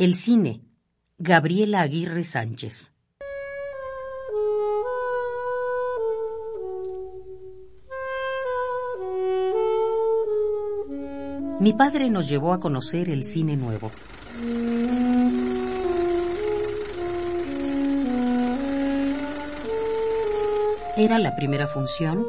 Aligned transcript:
El 0.00 0.14
cine. 0.14 0.62
Gabriela 1.18 1.82
Aguirre 1.82 2.24
Sánchez. 2.24 2.94
Mi 11.60 11.74
padre 11.74 12.08
nos 12.08 12.30
llevó 12.30 12.54
a 12.54 12.60
conocer 12.60 13.10
el 13.10 13.24
cine 13.24 13.56
nuevo. 13.56 13.90
Era 20.96 21.18
la 21.18 21.36
primera 21.36 21.66
función 21.66 22.26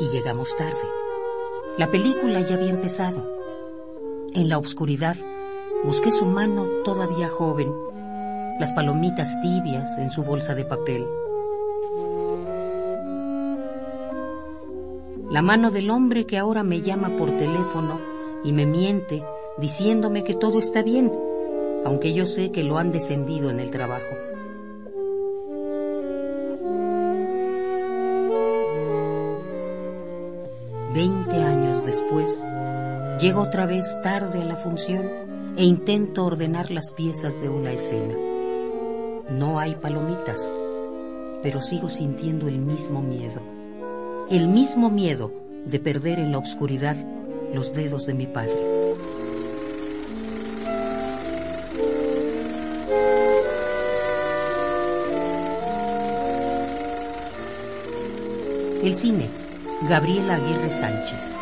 y 0.00 0.08
llegamos 0.08 0.56
tarde. 0.56 0.74
La 1.78 1.88
película 1.88 2.40
ya 2.40 2.56
había 2.56 2.70
empezado. 2.70 3.24
En 4.34 4.48
la 4.48 4.58
oscuridad 4.58 5.14
busqué 5.84 6.12
su 6.12 6.26
mano 6.26 6.66
todavía 6.84 7.28
joven, 7.28 7.72
las 8.60 8.72
palomitas 8.72 9.40
tibias 9.40 9.98
en 9.98 10.10
su 10.10 10.22
bolsa 10.22 10.54
de 10.54 10.64
papel. 10.64 11.06
La 15.30 15.42
mano 15.42 15.70
del 15.70 15.90
hombre 15.90 16.26
que 16.26 16.38
ahora 16.38 16.62
me 16.62 16.82
llama 16.82 17.16
por 17.16 17.36
teléfono 17.36 17.98
y 18.44 18.52
me 18.52 18.66
miente 18.66 19.24
diciéndome 19.58 20.24
que 20.24 20.34
todo 20.34 20.58
está 20.58 20.82
bien, 20.82 21.12
aunque 21.84 22.12
yo 22.12 22.26
sé 22.26 22.52
que 22.52 22.62
lo 22.62 22.78
han 22.78 22.92
descendido 22.92 23.50
en 23.50 23.58
el 23.58 23.70
trabajo. 23.70 24.16
Veinte 30.94 31.36
años 31.36 31.84
después, 31.86 32.44
llego 33.18 33.40
otra 33.40 33.64
vez 33.66 33.98
tarde 34.02 34.42
a 34.42 34.44
la 34.44 34.56
función 34.56 35.32
e 35.56 35.64
intento 35.64 36.24
ordenar 36.24 36.70
las 36.70 36.92
piezas 36.92 37.40
de 37.40 37.48
una 37.48 37.72
escena. 37.72 38.14
No 39.30 39.58
hay 39.58 39.74
palomitas, 39.76 40.52
pero 41.42 41.60
sigo 41.60 41.90
sintiendo 41.90 42.48
el 42.48 42.58
mismo 42.58 43.02
miedo. 43.02 43.40
El 44.30 44.48
mismo 44.48 44.90
miedo 44.90 45.32
de 45.66 45.78
perder 45.78 46.18
en 46.18 46.32
la 46.32 46.38
oscuridad 46.38 46.96
los 47.52 47.74
dedos 47.74 48.06
de 48.06 48.14
mi 48.14 48.26
padre. 48.26 48.56
El 58.82 58.96
cine 58.96 59.28
Gabriela 59.88 60.34
Aguirre 60.36 60.70
Sánchez. 60.70 61.38